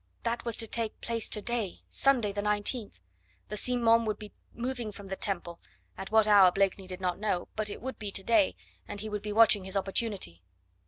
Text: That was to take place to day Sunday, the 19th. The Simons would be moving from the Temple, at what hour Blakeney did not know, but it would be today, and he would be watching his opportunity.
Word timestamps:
That 0.23 0.45
was 0.45 0.57
to 0.57 0.65
take 0.65 0.99
place 0.99 1.29
to 1.29 1.43
day 1.43 1.83
Sunday, 1.87 2.31
the 2.33 2.41
19th. 2.41 2.99
The 3.49 3.55
Simons 3.55 4.07
would 4.07 4.17
be 4.17 4.33
moving 4.51 4.91
from 4.91 5.09
the 5.09 5.15
Temple, 5.15 5.59
at 5.95 6.09
what 6.09 6.27
hour 6.27 6.49
Blakeney 6.51 6.87
did 6.87 7.01
not 7.01 7.19
know, 7.19 7.49
but 7.55 7.69
it 7.69 7.83
would 7.83 7.99
be 7.99 8.09
today, 8.09 8.55
and 8.87 8.99
he 8.99 9.09
would 9.09 9.21
be 9.21 9.31
watching 9.31 9.63
his 9.63 9.77
opportunity. 9.77 10.41